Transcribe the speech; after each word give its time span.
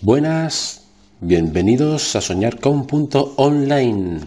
Buenas, 0.00 0.82
bienvenidos 1.20 2.14
a 2.14 2.20
Soñar 2.20 2.60
con 2.60 2.86
Punto 2.86 3.34
Online. 3.36 4.20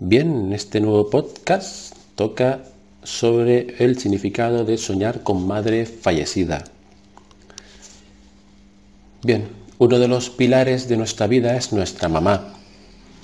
Bien, 0.00 0.46
en 0.46 0.52
este 0.52 0.80
nuevo 0.80 1.08
podcast 1.08 1.94
toca 2.16 2.64
sobre 3.04 3.76
el 3.78 3.96
significado 4.00 4.64
de 4.64 4.76
soñar 4.76 5.22
con 5.22 5.46
madre 5.46 5.86
fallecida. 5.86 6.64
Bien, 9.22 9.46
uno 9.78 10.00
de 10.00 10.08
los 10.08 10.30
pilares 10.30 10.88
de 10.88 10.96
nuestra 10.96 11.28
vida 11.28 11.56
es 11.56 11.72
nuestra 11.72 12.08
mamá, 12.08 12.54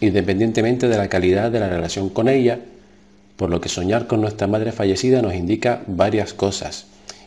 independientemente 0.00 0.86
de 0.86 0.96
la 0.96 1.08
calidad 1.08 1.50
de 1.50 1.58
la 1.58 1.68
relación 1.68 2.08
con 2.08 2.28
ella, 2.28 2.60
por 3.34 3.50
lo 3.50 3.60
que 3.60 3.68
soñar 3.68 4.06
con 4.06 4.20
nuestra 4.20 4.46
madre 4.46 4.70
fallecida 4.70 5.22
nos 5.22 5.34
indica 5.34 5.82
varias 5.88 6.34
cosas, 6.34 6.86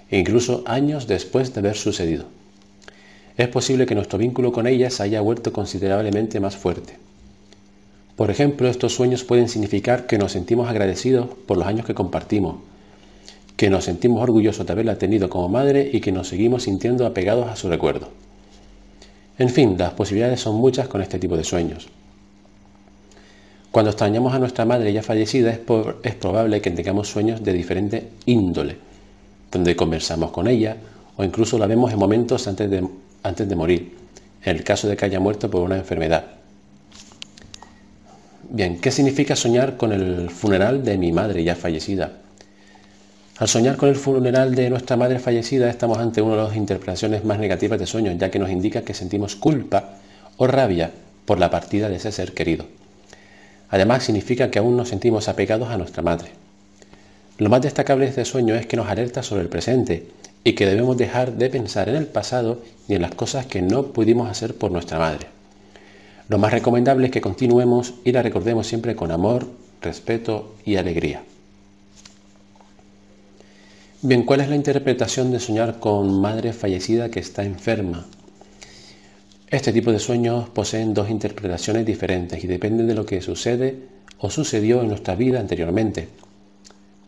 e 0.10 0.20
incluso 0.20 0.64
años 0.68 1.06
después 1.06 1.54
de 1.54 1.60
haber 1.60 1.76
sucedido 1.76 2.41
es 3.38 3.48
posible 3.48 3.86
que 3.86 3.96
nuestro 3.96 4.20
vínculo 4.20 4.52
con 4.52 4.68
ella 4.68 4.90
se 4.90 5.04
haya 5.04 5.22
vuelto 5.22 5.54
considerablemente 5.54 6.40
más 6.40 6.58
fuerte. 6.58 6.98
Por 8.16 8.30
ejemplo, 8.30 8.68
estos 8.68 8.94
sueños 8.94 9.24
pueden 9.24 9.48
significar 9.48 10.06
que 10.06 10.18
nos 10.18 10.34
sentimos 10.34 10.70
agradecidos 10.70 11.28
por 11.48 11.58
los 11.58 11.66
años 11.66 11.86
que 11.86 11.94
compartimos, 11.94 12.58
que 13.56 13.70
nos 13.70 13.86
sentimos 13.86 14.22
orgullosos 14.22 14.66
de 14.66 14.74
haberla 14.74 14.98
tenido 14.98 15.30
como 15.30 15.50
madre 15.50 15.90
y 15.92 16.02
que 16.02 16.12
nos 16.12 16.28
seguimos 16.28 16.64
sintiendo 16.64 17.06
apegados 17.06 17.50
a 17.50 17.56
su 17.56 17.70
recuerdo. 17.70 18.10
En 19.38 19.50
fin, 19.50 19.76
las 19.78 19.94
posibilidades 19.94 20.42
son 20.42 20.56
muchas 20.56 20.88
con 20.88 21.02
este 21.02 21.18
tipo 21.18 21.38
de 21.38 21.44
sueños. 21.44 21.88
Cuando 23.72 23.92
extrañamos 23.92 24.34
a 24.34 24.40
nuestra 24.40 24.66
madre 24.66 24.92
ya 24.92 25.02
fallecida 25.02 25.50
es, 25.50 25.60
es 26.04 26.16
probable 26.16 26.62
que 26.62 26.72
tengamos 26.72 27.08
sueños 27.08 27.42
de 27.42 27.54
diferente 27.54 28.10
índole, 28.26 28.76
donde 29.52 29.76
conversamos 29.76 30.32
con 30.32 30.48
ella 30.48 30.76
o 31.18 31.24
incluso 31.24 31.58
la 31.58 31.68
vemos 31.68 31.92
en 31.92 32.00
momentos 32.00 32.48
antes 32.48 32.70
de 32.70 32.88
antes 33.24 33.48
de 33.48 33.56
morir, 33.56 33.98
en 34.44 34.58
el 34.58 34.64
caso 34.64 34.88
de 34.88 34.98
que 34.98 35.06
haya 35.06 35.20
muerto 35.20 35.50
por 35.50 35.62
una 35.62 35.78
enfermedad. 35.78 36.26
Bien, 38.50 38.80
¿qué 38.80 38.92
significa 38.92 39.36
soñar 39.36 39.78
con 39.78 39.94
el 39.94 40.30
funeral 40.30 40.84
de 40.84 40.98
mi 40.98 41.12
madre 41.12 41.44
ya 41.44 41.56
fallecida? 41.56 42.12
Al 43.38 43.48
soñar 43.48 43.78
con 43.78 43.90
el 43.90 43.96
funeral 43.96 44.54
de 44.54 44.70
nuestra 44.70 44.98
madre 44.98 45.20
fallecida 45.20 45.70
estamos 45.70 45.98
ante 45.98 46.22
una 46.22 46.36
de 46.36 46.44
las 46.44 46.56
interpretaciones 46.56 47.24
más 47.24 47.40
negativas 47.40 47.80
de 47.80 47.88
sueños, 47.88 48.16
ya 48.18 48.30
que 48.30 48.40
nos 48.40 48.52
indica 48.52 48.84
que 48.84 48.94
sentimos 48.94 49.36
culpa 49.36 49.96
o 50.38 50.48
rabia 50.48 50.92
por 51.26 51.40
la 51.40 51.50
partida 51.50 51.90
de 51.90 51.96
ese 51.96 52.12
ser 52.12 52.34
querido. 52.34 52.66
Además 53.70 54.04
significa 54.04 54.52
que 54.52 54.60
aún 54.60 54.76
nos 54.76 54.90
sentimos 54.90 55.30
apegados 55.30 55.70
a 55.70 55.78
nuestra 55.78 56.04
madre. 56.04 56.30
Lo 57.38 57.50
más 57.50 57.62
destacable 57.62 58.06
de 58.06 58.10
este 58.10 58.26
sueño 58.26 58.54
es 58.54 58.68
que 58.68 58.78
nos 58.78 58.88
alerta 58.88 59.24
sobre 59.24 59.42
el 59.42 59.50
presente 59.50 60.08
y 60.44 60.54
que 60.54 60.66
debemos 60.66 60.98
dejar 60.98 61.34
de 61.34 61.50
pensar 61.50 61.90
en 61.90 61.96
el 61.96 62.08
pasado 62.08 62.62
y 62.88 62.96
en 62.96 63.02
las 63.02 63.14
cosas 63.16 63.46
que 63.46 63.62
no 63.62 63.88
pudimos 63.88 64.30
hacer 64.30 64.56
por 64.56 64.72
nuestra 64.72 65.00
madre. 65.00 65.28
Lo 66.28 66.38
más 66.38 66.52
recomendable 66.52 67.08
es 67.08 67.12
que 67.12 67.22
continuemos 67.22 67.94
y 68.04 68.12
la 68.12 68.24
recordemos 68.24 68.66
siempre 68.66 68.96
con 68.96 69.12
amor, 69.12 69.48
respeto 69.82 70.56
y 70.66 70.78
alegría. 70.78 71.24
Bien, 74.02 74.24
¿cuál 74.24 74.42
es 74.42 74.50
la 74.50 74.56
interpretación 74.56 75.32
de 75.32 75.40
soñar 75.40 75.80
con 75.80 76.20
madre 76.20 76.54
fallecida 76.54 77.12
que 77.12 77.20
está 77.20 77.44
enferma? 77.44 78.08
Este 79.48 79.74
tipo 79.74 79.92
de 79.92 80.00
sueños 80.00 80.50
poseen 80.50 80.94
dos 80.94 81.10
interpretaciones 81.10 81.86
diferentes 81.86 82.44
y 82.44 82.48
dependen 82.48 82.88
de 82.88 82.96
lo 82.96 83.06
que 83.06 83.22
sucede 83.22 83.76
o 84.18 84.30
sucedió 84.30 84.82
en 84.82 84.88
nuestra 84.88 85.16
vida 85.16 85.40
anteriormente. 85.40 86.08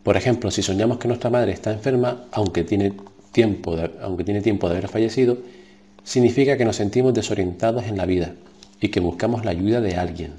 Por 0.02 0.16
ejemplo, 0.16 0.50
si 0.50 0.62
soñamos 0.62 0.98
que 0.98 1.08
nuestra 1.08 1.30
madre 1.30 1.52
está 1.52 1.72
enferma, 1.72 2.26
aunque 2.30 2.62
tiene 2.62 2.92
tiempo 3.34 3.76
aunque 4.00 4.24
tiene 4.24 4.40
tiempo 4.40 4.68
de 4.68 4.78
haber 4.78 4.88
fallecido, 4.88 5.36
significa 6.02 6.56
que 6.56 6.64
nos 6.64 6.76
sentimos 6.76 7.12
desorientados 7.12 7.84
en 7.84 7.98
la 7.98 8.06
vida 8.06 8.32
y 8.80 8.88
que 8.88 9.00
buscamos 9.00 9.44
la 9.44 9.50
ayuda 9.50 9.82
de 9.82 9.96
alguien. 9.96 10.32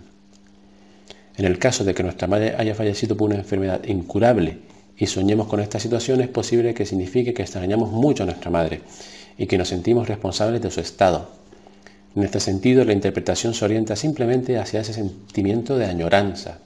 En 1.37 1.45
el 1.45 1.59
caso 1.59 1.83
de 1.83 1.93
que 1.93 2.01
nuestra 2.01 2.27
madre 2.27 2.55
haya 2.57 2.73
fallecido 2.73 3.15
por 3.15 3.29
una 3.29 3.37
enfermedad 3.37 3.83
incurable 3.83 4.57
y 4.97 5.05
soñemos 5.07 5.47
con 5.47 5.59
esta 5.59 5.79
situación, 5.79 6.21
es 6.21 6.29
posible 6.29 6.73
que 6.73 6.85
signifique 6.85 7.33
que 7.33 7.41
extrañamos 7.43 7.91
mucho 7.91 8.23
a 8.23 8.27
nuestra 8.27 8.49
madre 8.49 8.81
y 9.37 9.45
que 9.45 9.57
nos 9.57 9.67
sentimos 9.67 10.07
responsables 10.07 10.61
de 10.61 10.71
su 10.71 10.79
estado. 10.79 11.29
En 12.15 12.23
este 12.23 12.39
sentido, 12.39 12.85
la 12.85 12.93
interpretación 12.93 13.53
se 13.53 13.65
orienta 13.65 13.97
simplemente 13.97 14.57
hacia 14.57 14.79
ese 14.79 14.93
sentimiento 14.93 15.77
de 15.77 15.85
añoranza. 15.85 16.59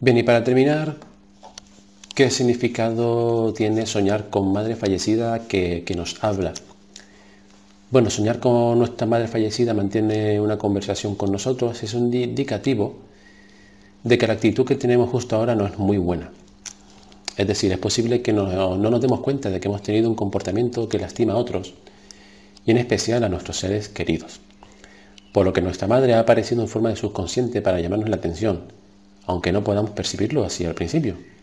Bien, 0.00 0.16
y 0.16 0.22
para 0.22 0.44
terminar, 0.44 0.94
¿Qué 2.18 2.30
significado 2.30 3.52
tiene 3.52 3.86
soñar 3.86 4.28
con 4.28 4.52
madre 4.52 4.74
fallecida 4.74 5.46
que, 5.46 5.84
nos 5.96 6.16
habla? 6.24 6.52
Bueno, 7.92 8.10
soñar 8.10 8.40
con 8.40 8.76
nuestra 8.76 9.06
madre 9.06 9.28
fallecida 9.28 9.72
mantiene 9.72 10.40
una 10.40 10.58
conversación 10.58 11.14
con 11.14 11.30
nosotros, 11.30 11.80
es 11.84 11.94
un 11.94 12.12
indicativo 12.12 12.96
de 14.02 14.18
que 14.18 14.26
la 14.26 14.32
actitud 14.32 14.66
que 14.66 14.74
tenemos 14.74 15.10
justo 15.10 15.36
ahora 15.36 15.54
no 15.54 15.64
es 15.64 15.78
muy 15.78 15.96
buena. 15.96 16.32
Es 17.36 17.46
decir, 17.46 17.70
es 17.70 17.78
posible 17.78 18.20
que 18.20 18.32
no, 18.32 18.76
no, 18.76 18.90
nos 18.90 19.00
demos 19.00 19.20
cuenta 19.20 19.48
de 19.48 19.60
que 19.60 19.68
hemos 19.68 19.84
tenido 19.84 20.08
un 20.08 20.16
comportamiento 20.16 20.88
que 20.88 20.98
lastima 20.98 21.34
a 21.34 21.36
otros, 21.36 21.74
y 22.66 22.72
en 22.72 22.78
especial 22.78 23.22
a 23.22 23.28
nuestros 23.28 23.58
seres 23.58 23.88
queridos. 23.88 24.40
Por 25.32 25.44
lo 25.44 25.52
que 25.52 25.62
nuestra 25.62 25.86
madre 25.86 26.14
ha 26.14 26.18
aparecido 26.18 26.62
en 26.62 26.68
forma 26.68 26.88
de 26.88 26.96
subconsciente 26.96 27.62
para 27.62 27.80
llamarnos 27.80 28.08
la 28.08 28.16
atención, 28.16 28.62
aunque 29.24 29.52
no 29.52 29.62
podamos 29.62 29.90
percibirlo 29.90 30.42
así 30.42 30.64
al 30.64 30.74
principio. 30.74 31.37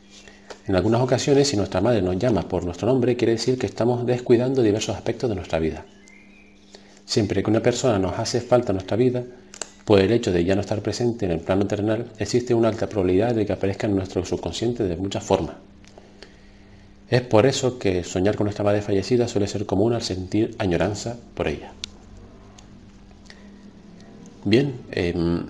En 0.68 0.76
algunas 0.76 1.02
ocasiones, 1.02 1.48
si 1.48 1.58
nuestra 1.58 1.82
madre 1.82 2.02
nos 2.02 2.18
llama 2.18 2.48
por 2.48 2.66
nuestro 2.66 2.88
nombre, 2.88 3.16
quiere 3.16 3.34
decir 3.34 3.58
que 3.58 3.68
estamos 3.68 4.06
descuidando 4.06 4.62
diversos 4.62 4.96
aspectos 4.96 5.30
de 5.30 5.36
nuestra 5.36 5.60
vida. 5.60 5.86
Siempre 7.06 7.44
que 7.44 7.50
una 7.52 7.62
persona 7.62 8.00
nos 8.00 8.18
hace 8.18 8.42
falta 8.42 8.72
en 8.72 8.78
nuestra 8.78 8.98
vida, 8.98 9.24
por 9.86 10.00
el 10.00 10.12
hecho 10.12 10.32
de 10.32 10.44
ya 10.44 10.56
no 10.56 10.62
estar 10.62 10.82
presente 10.82 11.26
en 11.26 11.32
el 11.32 11.40
plano 11.40 11.68
terrenal, 11.68 12.08
existe 12.18 12.56
una 12.56 12.70
alta 12.70 12.90
probabilidad 12.90 13.36
de 13.36 13.46
que 13.46 13.54
aparezca 13.54 13.86
en 13.86 13.96
nuestro 13.96 14.26
subconsciente 14.26 14.84
de 14.84 14.98
muchas 14.98 15.24
formas. 15.24 15.56
Es 17.08 17.22
por 17.22 17.46
eso 17.46 17.78
que 17.78 18.04
soñar 18.04 18.36
con 18.36 18.46
nuestra 18.46 18.66
madre 18.66 18.82
fallecida 18.82 19.28
suele 19.28 19.48
ser 19.48 19.68
común 19.68 19.94
al 19.94 20.02
sentir 20.02 20.56
añoranza 20.58 21.18
por 21.36 21.48
ella. 21.48 21.72
Bien, 24.44 24.74
em, 24.92 25.46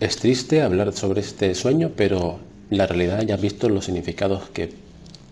es 0.00 0.16
triste 0.16 0.62
hablar 0.62 0.94
sobre 0.94 1.20
este 1.20 1.54
sueño, 1.54 1.92
pero 1.94 2.38
la 2.70 2.86
realidad 2.86 3.22
ya 3.22 3.34
has 3.36 3.40
visto 3.40 3.68
los 3.68 3.84
significados 3.84 4.48
que 4.50 4.72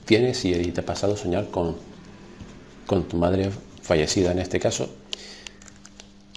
tienes 0.05 0.45
y 0.45 0.53
te 0.55 0.81
ha 0.81 0.87
pasado 0.87 1.17
soñar 1.17 1.49
con, 1.51 1.77
con 2.87 3.05
tu 3.09 3.17
madre 3.17 3.51
fallecida 3.83 4.33
en 4.33 4.39
este 4.39 4.61
caso. 4.61 4.89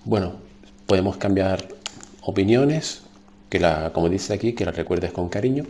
Bueno, 0.06 0.34
podemos 0.86 1.18
cambiar 1.18 1.68
opiniones, 2.22 3.02
que 3.50 3.59
la, 3.59 3.91
como 3.94 4.09
dice 4.09 4.34
aquí, 4.34 4.53
que 4.53 4.66
la 4.66 4.72
recuerdes 4.72 5.12
con 5.12 5.30
cariño. 5.30 5.66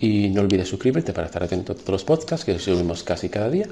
Y 0.00 0.28
no 0.28 0.42
olvides 0.42 0.68
suscribirte 0.68 1.12
para 1.12 1.26
estar 1.26 1.42
atento 1.42 1.72
a 1.72 1.74
todos 1.74 1.90
los 1.90 2.04
podcasts 2.04 2.44
que 2.44 2.58
subimos 2.58 3.02
casi 3.02 3.28
cada 3.28 3.50
día. 3.50 3.66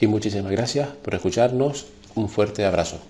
Y 0.00 0.06
muchísimas 0.06 0.52
gracias 0.52 0.88
por 1.02 1.14
escucharnos. 1.14 1.86
Un 2.14 2.28
fuerte 2.28 2.64
abrazo. 2.64 3.00